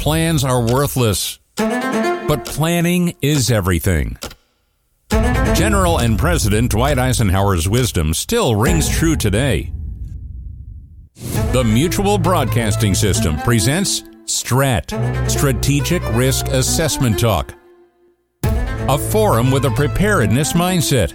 [0.00, 1.38] plans are worthless.
[1.56, 4.16] But planning is everything.
[5.54, 9.72] General and President Dwight Eisenhower's wisdom still rings true today.
[11.52, 14.90] The Mutual Broadcasting System presents STRAT,
[15.30, 17.54] Strategic Risk Assessment Talk,
[18.44, 21.14] a forum with a preparedness mindset,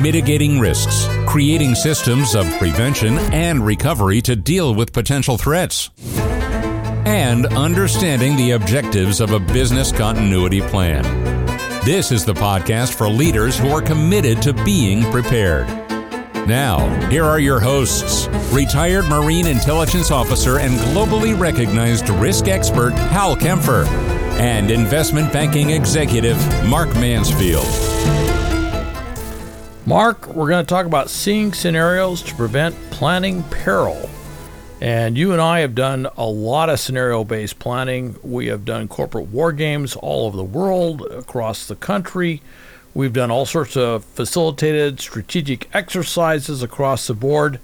[0.00, 5.90] mitigating risks, creating systems of prevention and recovery to deal with potential threats,
[7.04, 11.02] and understanding the objectives of a business continuity plan.
[11.84, 15.66] This is the podcast for leaders who are committed to being prepared.
[16.46, 23.36] Now, here are your hosts retired Marine Intelligence Officer and globally recognized risk expert Hal
[23.36, 23.86] Kempfer
[24.38, 27.66] and investment banking executive Mark Mansfield.
[29.86, 34.08] Mark, we're going to talk about seeing scenarios to prevent planning peril.
[34.82, 38.16] And you and I have done a lot of scenario based planning.
[38.20, 42.42] We have done corporate war games all over the world, across the country.
[42.92, 47.60] We've done all sorts of facilitated strategic exercises across the board.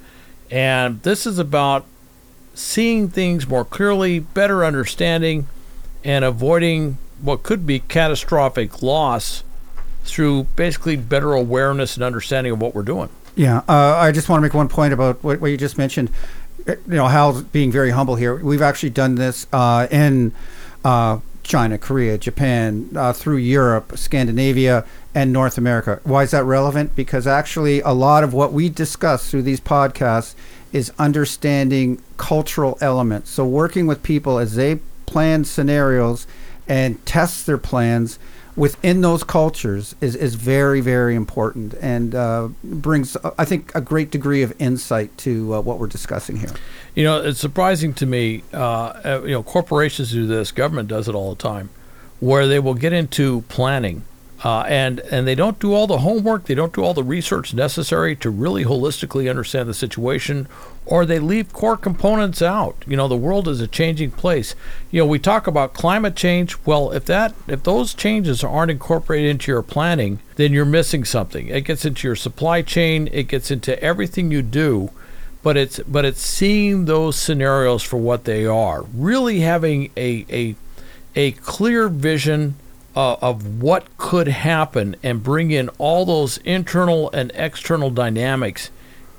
[0.49, 1.87] And this is about
[2.55, 5.49] seeing things more clearly, better understanding,
[6.05, 9.43] and avoiding what could be catastrophic loss
[10.05, 13.09] through basically better awareness and understanding of what we're doing.
[13.35, 16.11] Yeah, uh, I just want to make one point about what, what you just mentioned.
[16.69, 18.37] You know, Hal's being very humble here.
[18.37, 20.33] We've actually done this uh, in
[20.85, 26.01] uh, China, Korea, Japan, uh, through Europe, Scandinavia, and North America.
[26.05, 26.95] Why is that relevant?
[26.95, 30.35] Because actually, a lot of what we discuss through these podcasts
[30.73, 33.31] is understanding cultural elements.
[33.31, 36.27] So, working with people as they plan scenarios
[36.69, 38.19] and test their plans
[38.59, 44.11] within those cultures is, is very, very important and uh, brings, I think, a great
[44.11, 46.51] degree of insight to uh, what we're discussing here.
[46.97, 48.43] You know, it's surprising to me.
[48.53, 48.59] Uh,
[49.05, 51.71] uh, you know, corporations do this, government does it all the time,
[52.19, 54.03] where they will get into planning,
[54.45, 57.53] uh, and and they don't do all the homework, they don't do all the research
[57.53, 60.47] necessary to really holistically understand the situation,
[60.87, 62.77] or they leave core components out.
[62.87, 64.55] You know, the world is a changing place.
[64.93, 66.57] You know, we talk about climate change.
[66.65, 71.49] Well, if that if those changes aren't incorporated into your planning, then you're missing something.
[71.49, 74.91] It gets into your supply chain, it gets into everything you do
[75.41, 80.57] but it's but it's seeing those scenarios for what they are really having a a,
[81.15, 82.57] a clear vision
[82.99, 88.73] uh, of what could happen and bring in all those internal and external dynamics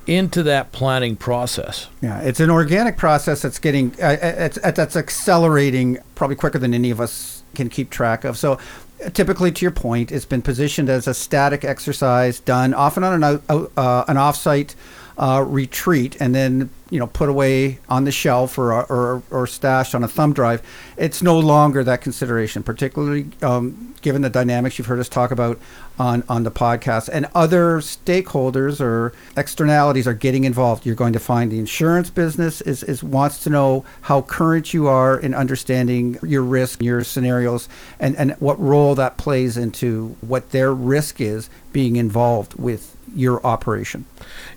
[0.05, 4.97] into that planning process Yeah, it's an organic process that's getting uh, it's, uh, that's
[4.97, 8.37] accelerating probably quicker than any of us can keep track of.
[8.37, 8.59] So,
[9.05, 13.23] uh, typically, to your point, it's been positioned as a static exercise done often on
[13.23, 14.75] an uh, an offsite
[15.19, 19.93] uh, retreat, and then you know put away on the shelf or, or or stashed
[19.93, 20.65] on a thumb drive.
[20.95, 25.59] It's no longer that consideration, particularly um, given the dynamics you've heard us talk about
[25.99, 30.85] on on the podcast, and other stakeholders or externalities are getting involved.
[30.85, 34.87] You're going to find the insurance business is, is wants to know how current you
[34.87, 37.67] are in understanding your risk, your scenarios,
[37.99, 43.45] and, and what role that plays into what their risk is being involved with your
[43.45, 44.05] operation.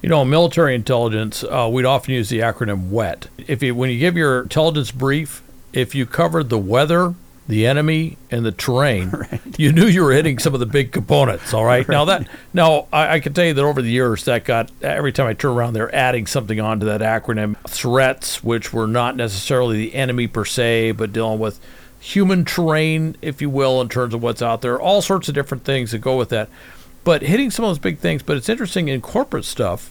[0.02, 3.28] you know military intelligence uh, we'd often use the acronym wet.
[3.46, 5.42] If you when you give your intelligence brief
[5.72, 7.14] if you covered the weather
[7.48, 9.12] the enemy and the terrain
[9.58, 12.86] you knew you were hitting some of the big components all right, now that now
[12.92, 15.52] I, I can tell you that over the years that got every time i turn
[15.52, 17.56] around they're adding something onto that acronym.
[17.68, 21.58] Threats which were not necessarily the enemy per se but dealing with
[21.98, 24.80] human terrain if you will in terms of what's out there.
[24.80, 26.48] All sorts of different things that go with that
[27.04, 29.90] but hitting some of those big things but it's interesting in corporate stuff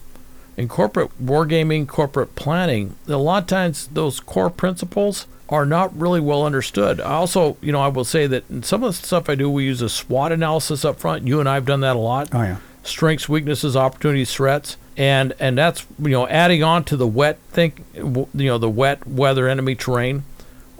[0.56, 6.20] in corporate wargaming, corporate planning, a lot of times those core principles are not really
[6.20, 7.00] well understood.
[7.00, 9.50] I also, you know, I will say that in some of the stuff I do,
[9.50, 11.26] we use a SWOT analysis up front.
[11.26, 12.28] You and I have done that a lot.
[12.32, 12.56] Oh yeah.
[12.82, 17.84] Strengths, weaknesses, opportunities, threats, and and that's you know adding on to the wet think,
[17.94, 20.24] you know, the wet weather, enemy terrain.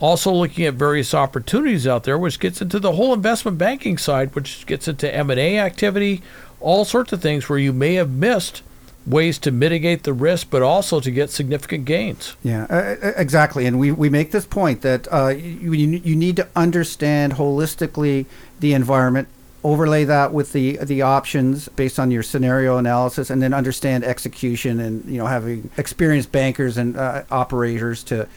[0.03, 4.35] Also looking at various opportunities out there, which gets into the whole investment banking side,
[4.35, 6.23] which gets into M and A activity,
[6.59, 8.63] all sorts of things where you may have missed
[9.07, 12.37] ways to mitigate the risk, but also to get significant gains.
[12.43, 13.67] Yeah, uh, exactly.
[13.67, 18.27] And we, we make this point that uh, you, you you need to understand holistically
[18.61, 19.29] the environment,
[19.65, 24.81] overlay that with the the options based on your scenario analysis, and then understand execution
[24.81, 28.29] and you know having experienced bankers and uh, operators to,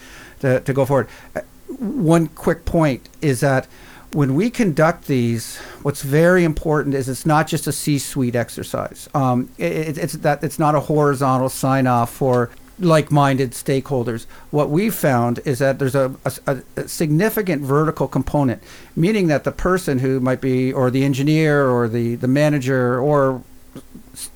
[0.41, 1.07] to to go forward.
[1.79, 3.67] One quick point is that
[4.15, 9.09] when we conduct these, what's very important is it's not just a C-suite exercise.
[9.13, 12.49] Um, it, it's that it's not a horizontal sign-off for
[12.79, 14.25] like-minded stakeholders.
[14.51, 16.15] What we've found is that there's a,
[16.47, 18.63] a, a, significant vertical component,
[18.95, 23.43] meaning that the person who might be, or the engineer, or the the manager, or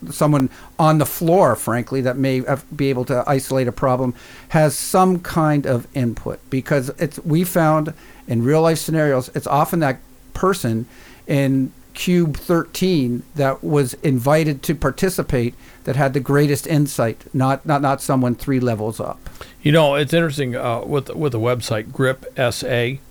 [0.10, 2.44] someone on the floor, frankly, that may
[2.76, 4.14] be able to isolate a problem,
[4.50, 7.94] has some kind of input because it's we found
[8.28, 10.00] in real life scenarios, it's often that
[10.34, 10.86] person
[11.28, 15.54] in cube 13 that was invited to participate
[15.84, 19.30] that had the greatest insight, not not not someone three levels up.
[19.62, 23.02] You know, it's interesting uh, with with the website Grip SA.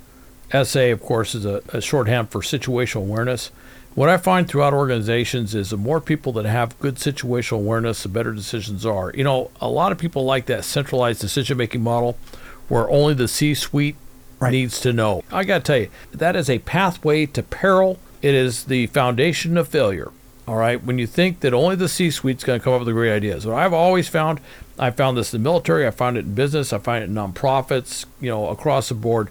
[0.64, 3.50] SA, of course, is a, a shorthand for situational awareness.
[3.94, 8.08] What I find throughout organizations is the more people that have good situational awareness, the
[8.08, 9.10] better decisions are.
[9.12, 12.16] You know, a lot of people like that centralized decision making model
[12.68, 13.96] where only the C suite
[14.38, 14.52] right.
[14.52, 15.24] needs to know.
[15.32, 17.98] I got to tell you, that is a pathway to peril.
[18.22, 20.12] It is the foundation of failure.
[20.46, 20.82] All right.
[20.82, 22.92] When you think that only the C suite is going to come up with the
[22.92, 23.46] great ideas.
[23.46, 24.40] What I've always found,
[24.78, 27.14] I found this in the military, I found it in business, I find it in
[27.14, 29.28] nonprofits, you know, across the board,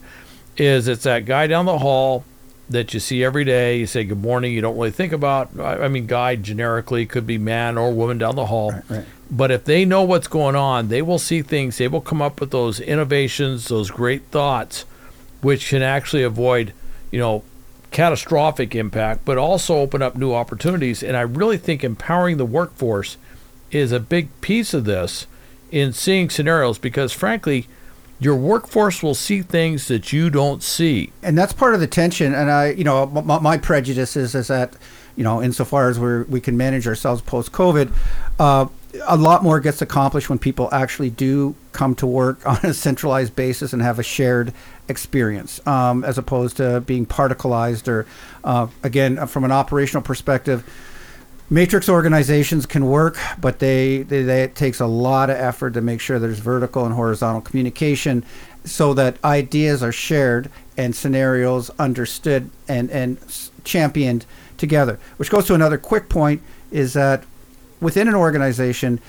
[0.57, 2.25] is it's that guy down the hall
[2.69, 3.77] that you see every day.
[3.77, 4.53] You say good morning.
[4.53, 5.57] You don't really think about.
[5.59, 8.71] I mean, guy generically could be man or woman down the hall.
[8.71, 9.05] Right, right.
[9.29, 11.77] But if they know what's going on, they will see things.
[11.77, 14.85] They will come up with those innovations, those great thoughts,
[15.41, 16.73] which can actually avoid,
[17.11, 17.43] you know,
[17.91, 21.03] catastrophic impact, but also open up new opportunities.
[21.03, 23.17] And I really think empowering the workforce
[23.71, 25.27] is a big piece of this
[25.71, 27.67] in seeing scenarios because, frankly,
[28.19, 31.11] your workforce will see things that you don't see.
[31.21, 32.33] And that's part of the tension.
[32.33, 34.75] And I, you know, my, my prejudice is, is that,
[35.15, 37.91] you know, insofar as we we can manage ourselves post COVID,
[38.39, 38.67] uh,
[39.05, 43.35] a lot more gets accomplished when people actually do come to work on a centralized
[43.35, 44.53] basis and have a shared
[44.87, 48.07] experience, um, as opposed to being particleized or,
[48.43, 50.63] uh, again, from an operational perspective
[51.49, 55.81] matrix organizations can work, but they, they, they, it takes a lot of effort to
[55.81, 58.25] make sure there's vertical and horizontal communication
[58.65, 63.17] so that ideas are shared and scenarios understood and, and
[63.63, 64.25] championed
[64.57, 64.99] together.
[65.17, 66.41] Which goes to another quick point
[66.71, 67.23] is that
[67.79, 68.99] within an organization,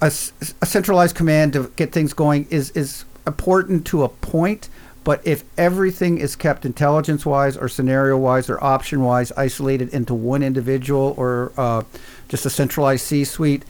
[0.00, 4.68] a, a centralized command to get things going is, is important to a point,
[5.04, 10.14] but if everything is kept intelligence wise or scenario wise or option wise isolated into
[10.14, 11.82] one individual or uh,
[12.28, 13.64] just a centralized C suite,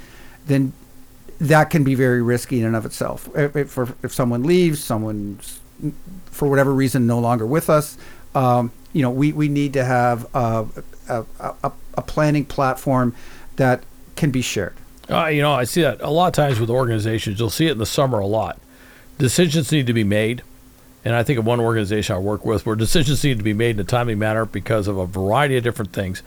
[0.47, 0.73] then
[1.41, 3.29] that can be very risky in and of itself.
[3.35, 5.61] If, if, if someone leaves, someone's
[6.27, 7.99] for whatever reason no longer with us,
[8.37, 10.67] um, you know, we, we need to have a,
[11.09, 13.15] a, a, a planning platform
[13.57, 13.83] that
[14.15, 14.75] can be shared.
[15.11, 17.41] Uh, you know, I see that a lot of times with organizations.
[17.41, 18.59] You'll see it in the summer a lot.
[19.19, 20.43] Decisions need to be made
[21.05, 23.77] and I think of one organization I work with where decisions need to be made
[23.77, 26.23] in a timely manner because of a variety of different things.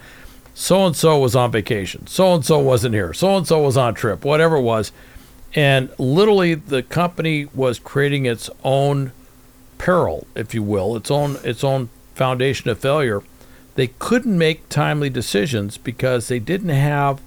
[0.54, 2.06] So and so was on vacation.
[2.06, 3.12] So and so wasn't here.
[3.12, 4.24] So and so was on trip.
[4.24, 4.92] Whatever it was,
[5.54, 9.12] and literally the company was creating its own
[9.78, 13.22] peril, if you will, its own its own foundation of failure.
[13.74, 17.20] They couldn't make timely decisions because they didn't have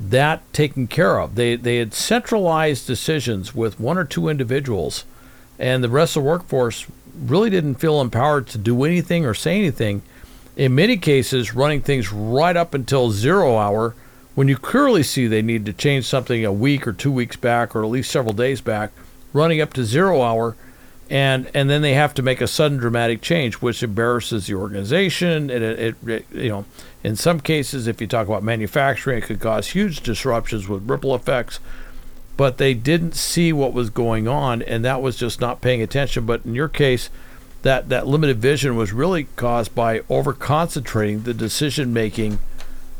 [0.00, 1.36] that taken care of.
[1.36, 5.04] They they had centralized decisions with one or two individuals
[5.64, 6.86] and the rest of the workforce
[7.24, 10.02] really didn't feel empowered to do anything or say anything.
[10.56, 13.94] In many cases, running things right up until zero hour,
[14.34, 17.74] when you clearly see they need to change something a week or two weeks back,
[17.74, 18.92] or at least several days back,
[19.32, 20.54] running up to zero hour,
[21.08, 25.48] and and then they have to make a sudden dramatic change, which embarrasses the organization.
[25.48, 26.66] And it, it, it you know,
[27.02, 31.14] in some cases, if you talk about manufacturing, it could cause huge disruptions with ripple
[31.14, 31.58] effects
[32.36, 36.26] but they didn't see what was going on, and that was just not paying attention.
[36.26, 37.10] But in your case,
[37.62, 42.38] that, that limited vision was really caused by over concentrating the decision making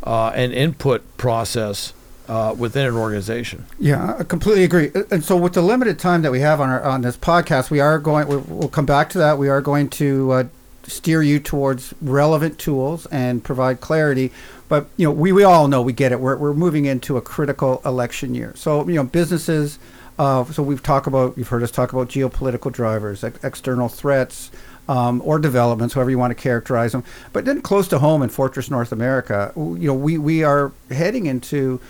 [0.02, 1.92] uh, and input process
[2.28, 3.66] uh, within an organization.
[3.78, 4.90] Yeah, I completely agree.
[5.10, 7.80] And so, with the limited time that we have on our on this podcast, we
[7.80, 8.26] are going.
[8.28, 9.36] We'll come back to that.
[9.36, 10.44] We are going to uh,
[10.84, 14.32] steer you towards relevant tools and provide clarity
[14.68, 16.20] but you know, we, we all know we get it.
[16.20, 18.52] We're, we're moving into a critical election year.
[18.56, 19.78] So you know, businesses.
[20.18, 21.36] Uh, so we've talked about.
[21.36, 24.50] You've heard us talk about geopolitical drivers, ex- external threats.
[24.86, 27.04] Um, or developments, however you want to characterize them.
[27.32, 31.24] But then close to home in Fortress North America, you know, we, we are heading
[31.24, 31.80] into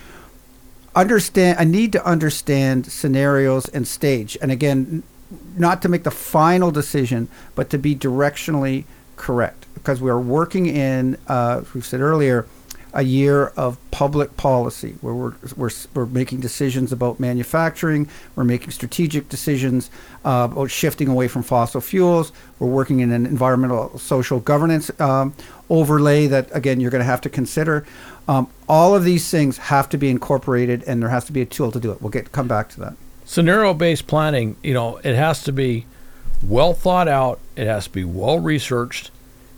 [0.94, 1.58] understand.
[1.58, 4.38] I need to understand scenarios and stage.
[4.40, 5.02] And again,
[5.56, 8.84] not to make the final decision, but to be directionally
[9.16, 12.46] correct because we are working in, uh, we've said earlier,
[12.94, 18.70] a year of public policy where we're, we're, we're making decisions about manufacturing, we're making
[18.70, 19.90] strategic decisions
[20.24, 25.34] uh, about shifting away from fossil fuels, we're working in an environmental social governance um,
[25.68, 27.84] overlay that, again, you're going to have to consider.
[28.28, 31.46] Um, all of these things have to be incorporated and there has to be a
[31.46, 32.00] tool to do it.
[32.00, 32.94] We'll get come back to that.
[33.24, 35.84] scenario based planning, you know, it has to be
[36.46, 39.10] well thought out, it has to be well researched,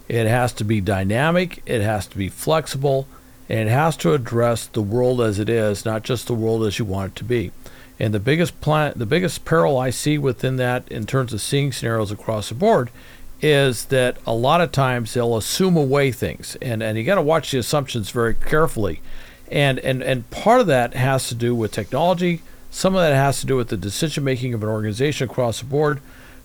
[0.08, 3.06] it has to be dynamic, it has to be flexible,
[3.48, 6.78] and it has to address the world as it is, not just the world as
[6.78, 7.52] you want it to be.
[7.98, 11.72] And the biggest plan, the biggest peril I see within that, in terms of seeing
[11.72, 12.90] scenarios across the board,
[13.40, 17.22] is that a lot of times they'll assume away things, and and you got to
[17.22, 19.00] watch the assumptions very carefully,
[19.50, 22.42] and and and part of that has to do with technology.
[22.70, 25.66] Some of that has to do with the decision making of an organization across the
[25.66, 26.00] board.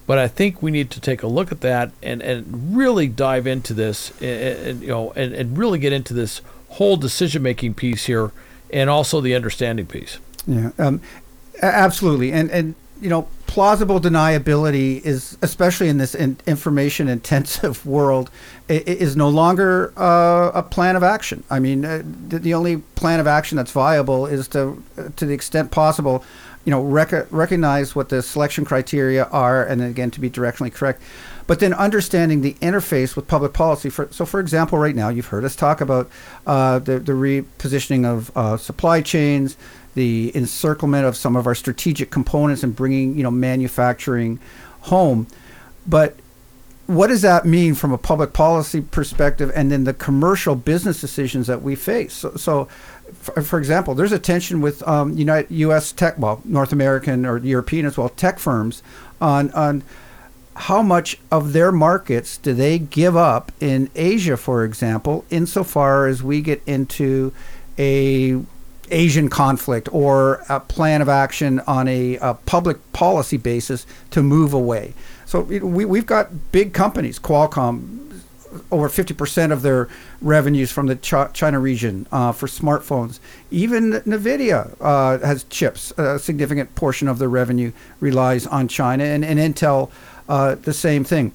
[0.08, 3.48] But I think we need to take a look at that and, and really dive
[3.48, 6.42] into this, and, and you know, and, and really get into this
[6.72, 8.32] whole decision making piece here,
[8.72, 10.20] and also the understanding piece.
[10.48, 11.02] Yeah, um,
[11.62, 18.30] absolutely, and and you know, plausible deniability is, especially in this in information intensive world,
[18.70, 21.44] is no longer uh, a plan of action.
[21.50, 24.82] I mean, uh, the, only plan of action that's viable is to,
[25.16, 26.24] to the extent possible,
[26.64, 31.02] you know, rec- recognize what the selection criteria are, and again to be directionally correct.
[31.52, 33.90] But then understanding the interface with public policy.
[33.90, 36.10] For, so, for example, right now you've heard us talk about
[36.48, 39.58] uh, the, the repositioning of uh, supply chains,
[39.94, 44.40] the encirclement of some of our strategic components and bringing you know manufacturing
[44.84, 45.28] home.
[45.86, 46.16] But
[46.88, 51.48] what does that mean from a public policy perspective and then the commercial business decisions
[51.48, 52.14] that we face?
[52.14, 52.66] So, so
[53.20, 55.92] for, example, there's a tension with um, United, U.S.
[55.92, 58.82] tech, well, North American or European as well, tech firms
[59.20, 59.84] on on
[60.56, 66.22] how much of their markets do they give up in Asia, for example, insofar as
[66.22, 67.34] we get into
[67.78, 68.42] a
[68.90, 74.54] Asian conflict or a plan of action on a, a public policy basis to move
[74.54, 74.94] away.
[75.26, 78.02] So we, we've got big companies, Qualcomm,
[78.70, 79.88] over 50% of their
[80.22, 83.20] revenues from the China region uh, for smartphones.
[83.50, 85.92] Even NVIDIA uh, has chips.
[85.98, 89.90] A significant portion of their revenue relies on China, and, and Intel,
[90.28, 91.32] uh, the same thing.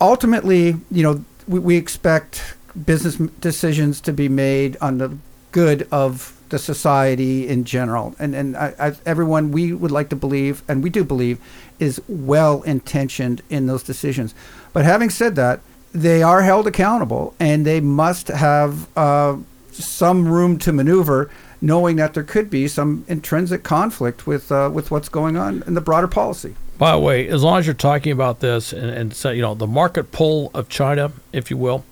[0.00, 5.16] Ultimately, you know, we, we expect business decisions to be made on the
[5.52, 8.14] good of the society in general.
[8.18, 11.38] And and I, I, everyone we would like to believe, and we do believe,
[11.78, 14.34] is well intentioned in those decisions.
[14.72, 15.60] But having said that,
[15.92, 19.36] they are held accountable, and they must have uh,
[19.70, 24.90] some room to maneuver, knowing that there could be some intrinsic conflict with uh, with
[24.90, 26.56] what's going on in the broader policy.
[26.76, 29.54] By the way, as long as you're talking about this and, and so, you know
[29.54, 31.84] the market pull of China, if you will,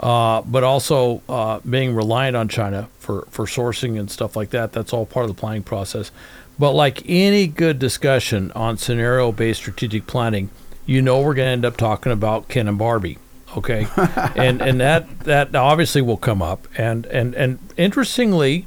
[0.00, 4.72] uh, but also uh, being reliant on China for, for sourcing and stuff like that.
[4.72, 6.10] That's all part of the planning process.
[6.58, 10.50] But like any good discussion on scenario based strategic planning,
[10.86, 13.18] you know we're going to end up talking about Ken and Barbie.
[13.56, 13.86] Okay,
[14.36, 16.66] and and that that obviously will come up.
[16.78, 18.66] And and and interestingly,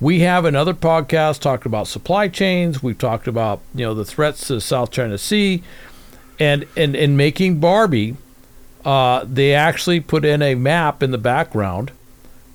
[0.00, 2.82] we have another podcast talked about supply chains.
[2.82, 5.62] We've talked about you know the threats to the South China Sea,
[6.38, 8.16] and and in making Barbie,
[8.84, 11.92] uh, they actually put in a map in the background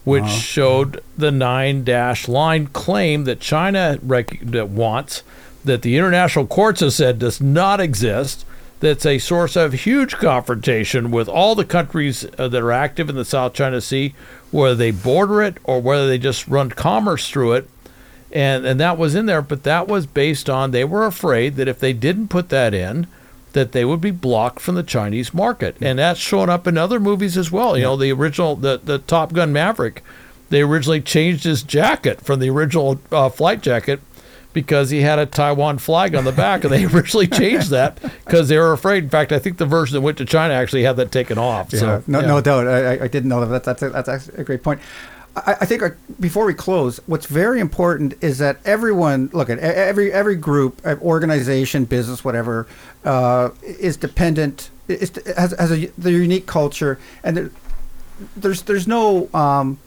[0.04, 0.38] which uh-huh.
[0.38, 5.24] showed the nine dash line claim that China rec- that wants,
[5.64, 8.46] that the international courts have said does not exist,
[8.84, 13.16] that's a source of huge confrontation with all the countries uh, that are active in
[13.16, 14.14] the South China Sea,
[14.52, 17.70] whether they border it or whether they just run commerce through it.
[18.34, 21.70] And, and that was in there, but that was based on they were afraid that
[21.70, 23.08] if they didn't put that in,
[23.54, 27.00] that they would be blocked from the Chinese market, and that's shown up in other
[27.00, 27.78] movies as well.
[27.78, 30.04] You know, the original the the Top Gun Maverick,
[30.50, 34.02] they originally changed his jacket from the original uh, flight jacket
[34.54, 38.50] because he had a Taiwan flag on the back, and they originally changed that because
[38.50, 39.04] they were afraid.
[39.04, 41.74] In fact, I think the version that went to China actually had that taken off.
[41.74, 42.28] Yeah, so, no, yeah.
[42.28, 42.68] no doubt.
[42.68, 43.64] I, I didn't know that.
[43.64, 44.80] That's a, that's a great point.
[45.36, 49.60] I, I think our, before we close, what's very important is that everyone look at
[49.60, 52.68] every every group, organization, business, whatever,
[53.04, 54.70] uh, is dependent.
[54.88, 57.52] Is, has, has a the unique culture, and there,
[58.36, 59.80] there's there's no um,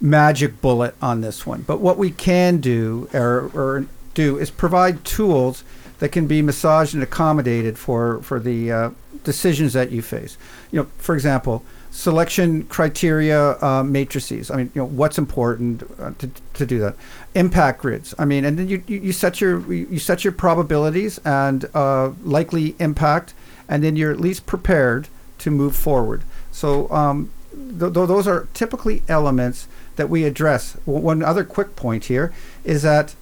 [0.00, 1.62] magic bullet on this one.
[1.62, 5.62] But what we can do or, or do is provide tools
[6.00, 8.90] that can be massaged and accommodated for for the uh,
[9.22, 10.36] decisions that you face.
[10.72, 11.64] You know, for example
[11.96, 14.50] selection criteria uh, matrices.
[14.50, 16.94] I mean, you know, what's important uh, to, to do that.
[17.34, 18.14] Impact grids.
[18.18, 22.76] I mean, and then you, you, set your you set your probabilities and uh, likely
[22.78, 23.32] impact,
[23.66, 25.08] and then you're at least prepared
[25.38, 26.22] to move forward.
[26.52, 30.74] So um, th- th- those are typically elements that we address.
[30.84, 32.32] One other quick point here
[32.62, 33.14] is that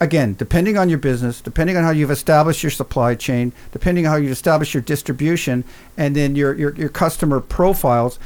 [0.00, 4.12] again, depending on your business, depending on how you've established your supply chain, depending on
[4.12, 5.64] how you've established your distribution,
[5.96, 8.18] and then your, your, your customer profiles,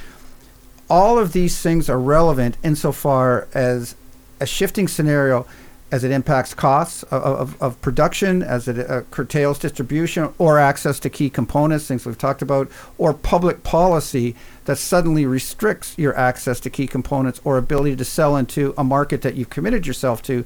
[0.89, 3.95] all of these things are relevant insofar as
[4.41, 5.47] a shifting scenario
[5.93, 11.01] as it impacts costs of, of, of production, as it uh, curtails distribution or access
[11.01, 14.37] to key components, things we've talked about, or public policy
[14.67, 19.23] that suddenly restricts your access to key components or ability to sell into a market
[19.23, 20.45] that you've committed yourself to,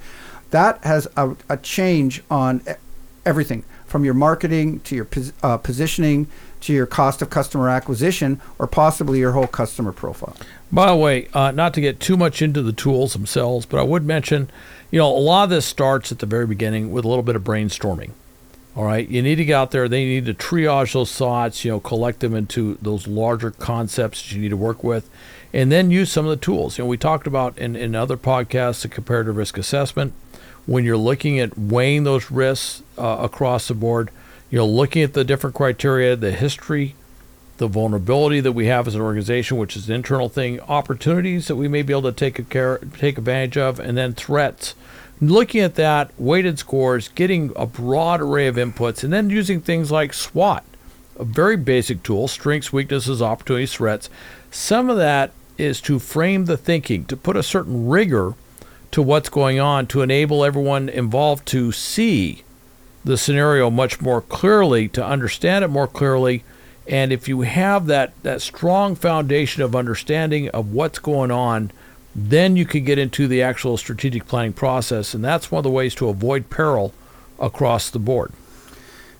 [0.54, 2.62] that has a, a change on
[3.26, 6.28] everything from your marketing to your pos- uh, positioning
[6.60, 10.36] to your cost of customer acquisition or possibly your whole customer profile.
[10.70, 13.82] By the way, uh, not to get too much into the tools themselves, but I
[13.82, 14.48] would mention,
[14.92, 17.34] you know, a lot of this starts at the very beginning with a little bit
[17.36, 18.12] of brainstorming.
[18.76, 19.88] All right, you need to get out there.
[19.88, 24.34] They need to triage those thoughts, you know, collect them into those larger concepts that
[24.34, 25.08] you need to work with,
[25.52, 26.78] and then use some of the tools.
[26.78, 30.12] You know, we talked about in, in other podcasts the comparative risk assessment.
[30.66, 34.10] When you're looking at weighing those risks uh, across the board,
[34.50, 36.94] you know, looking at the different criteria, the history,
[37.58, 41.56] the vulnerability that we have as an organization, which is an internal thing, opportunities that
[41.56, 44.74] we may be able to take care, take advantage of, and then threats
[45.20, 49.90] looking at that, weighted scores, getting a broad array of inputs, and then using things
[49.90, 50.64] like SWOT,
[51.18, 54.10] a very basic tool strengths, weaknesses, opportunities, threats.
[54.50, 58.34] Some of that is to frame the thinking, to put a certain rigor
[58.94, 62.44] to what's going on, to enable everyone involved to see
[63.04, 66.44] the scenario much more clearly, to understand it more clearly.
[66.86, 71.72] And if you have that, that strong foundation of understanding of what's going on,
[72.14, 75.70] then you can get into the actual strategic planning process, and that's one of the
[75.70, 76.94] ways to avoid peril
[77.40, 78.30] across the board.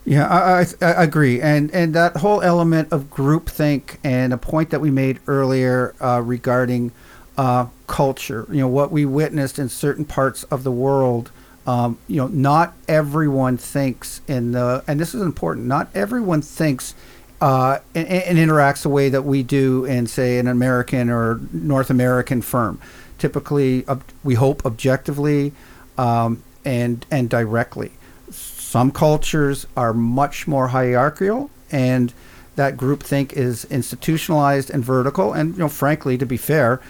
[0.04, 4.70] Yeah, I, I, I, agree, and and that whole element of groupthink and a point
[4.70, 6.92] that we made earlier uh, regarding
[7.36, 8.46] uh, culture.
[8.50, 11.30] You know what we witnessed in certain parts of the world.
[11.66, 15.66] Um, you know, not everyone thinks in the, and this is important.
[15.66, 16.94] Not everyone thinks
[17.40, 21.90] uh, and, and, interacts the way that we do in, say, an American or North
[21.90, 22.80] American firm.
[23.18, 25.52] Typically, ob- we hope objectively
[25.98, 27.92] um, and and directly.
[28.30, 32.12] Some cultures are much more hierarchical, and
[32.56, 35.32] that groupthink is institutionalized and vertical.
[35.32, 36.80] And you know, frankly, to be fair,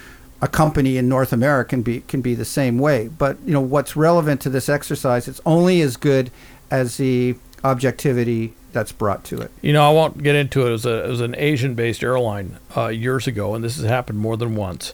[0.44, 3.08] a company in North America can be can be the same way.
[3.08, 5.26] But you know, what's relevant to this exercise?
[5.26, 6.30] It's only as good
[6.70, 9.50] as the objectivity that's brought to it.
[9.62, 10.68] You know, I won't get into it.
[10.68, 14.18] It was, a, it was an Asian-based airline uh, years ago, and this has happened
[14.18, 14.92] more than once.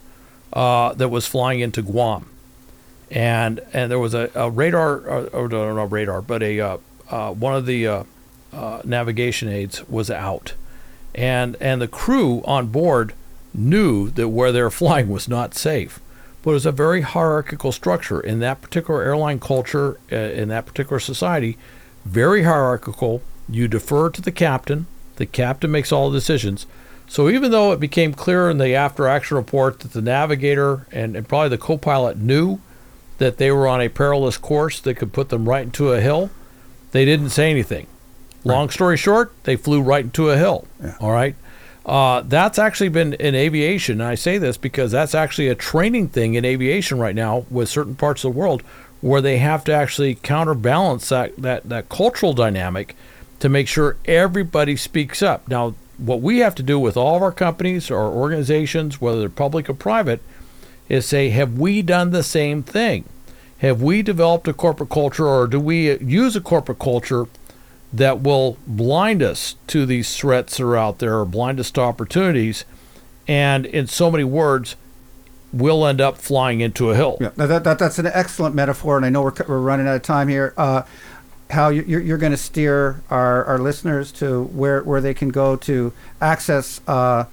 [0.53, 2.29] Uh, that was flying into Guam,
[3.11, 6.79] and and there was a, a radar, or, or no, radar, but a uh,
[7.11, 8.05] uh one of the uh,
[8.53, 10.55] uh, navigation aids was out,
[11.13, 13.15] and and the crew on board
[13.55, 16.01] knew that where they were flying was not safe.
[16.43, 20.65] But it was a very hierarchical structure in that particular airline culture, uh, in that
[20.65, 21.59] particular society,
[22.05, 24.87] very hierarchical you defer to the captain.
[25.17, 26.67] The captain makes all the decisions.
[27.09, 31.17] So even though it became clear in the after action report that the navigator and,
[31.17, 32.61] and probably the co pilot knew
[33.19, 36.31] that they were on a perilous course that could put them right into a hill,
[36.93, 37.87] they didn't say anything.
[38.45, 38.73] Long right.
[38.73, 40.67] story short, they flew right into a hill.
[40.81, 40.97] Yeah.
[41.01, 41.35] All right.
[41.85, 44.01] Uh, that's actually been in aviation.
[44.01, 47.69] And I say this because that's actually a training thing in aviation right now with
[47.69, 48.63] certain parts of the world
[49.01, 52.95] where they have to actually counterbalance that, that, that cultural dynamic
[53.39, 55.49] to make sure everybody speaks up.
[55.49, 59.29] Now, what we have to do with all of our companies or organizations, whether they're
[59.31, 60.21] public or private,
[60.89, 63.05] is say, have we done the same thing?
[63.59, 67.27] Have we developed a corporate culture or do we use a corporate culture
[67.93, 71.81] that will blind us to these threats that are out there or blind us to
[71.81, 72.65] opportunities?
[73.27, 74.77] And in so many words,
[75.53, 77.19] we'll end up flying into a hill.
[77.21, 80.03] Yeah, that, that, that's an excellent metaphor, and I know we're, we're running out of
[80.03, 80.55] time here.
[80.57, 80.83] Uh,
[81.51, 85.57] Hal you're, you're going to steer our, our listeners to where, where they can go
[85.57, 87.25] to access uh,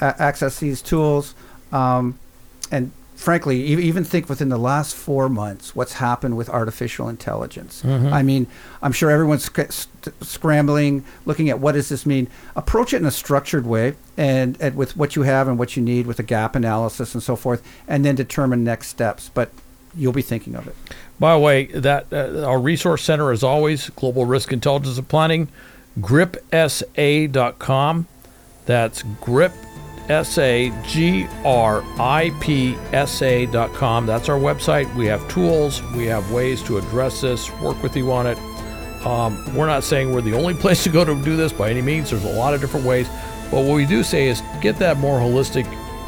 [0.00, 1.34] access these tools,
[1.72, 2.18] um,
[2.70, 2.92] and
[3.24, 7.82] frankly, even think within the last four months what's happened with artificial intelligence.
[7.82, 8.12] Mm-hmm.
[8.12, 8.46] I mean,
[8.82, 9.88] I'm sure everyone's sc-
[10.20, 12.28] scrambling, looking at what does this mean.
[12.54, 15.82] Approach it in a structured way, and, and with what you have and what you
[15.82, 19.30] need, with a gap analysis and so forth, and then determine next steps.
[19.32, 19.50] But
[19.96, 20.76] you'll be thinking of it.
[21.18, 25.48] By the way, that uh, our resource center is always Global Risk Intelligence and Planning,
[25.98, 26.46] gripsa.com.
[28.66, 29.52] That's grip
[30.08, 34.06] S A G R I P S A dot com.
[34.06, 34.92] That's our website.
[34.94, 38.38] We have tools, we have ways to address this, work with you on it.
[39.06, 41.82] Um, we're not saying we're the only place to go to do this by any
[41.82, 42.10] means.
[42.10, 43.08] There's a lot of different ways.
[43.50, 45.66] But what we do say is get that more holistic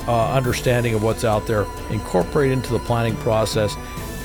[0.08, 3.76] uh, understanding of what's out there, incorporate into the planning process,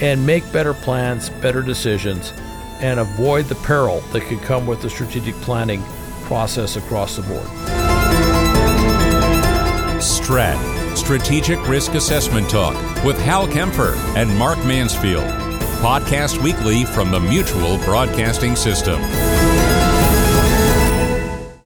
[0.01, 2.33] and make better plans, better decisions,
[2.79, 5.83] and avoid the peril that could come with the strategic planning
[6.23, 7.80] process across the board.
[10.23, 15.25] STRAT, Strategic Risk Assessment Talk with Hal Kempfer and Mark Mansfield.
[15.81, 19.01] podcast weekly from the Mutual Broadcasting System.